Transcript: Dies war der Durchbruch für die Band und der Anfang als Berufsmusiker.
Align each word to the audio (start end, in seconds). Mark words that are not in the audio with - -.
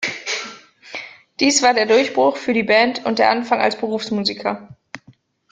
Dies 1.39 1.61
war 1.61 1.75
der 1.75 1.85
Durchbruch 1.85 2.37
für 2.37 2.53
die 2.53 2.63
Band 2.63 3.05
und 3.05 3.19
der 3.19 3.29
Anfang 3.29 3.59
als 3.61 3.75
Berufsmusiker. 3.77 4.69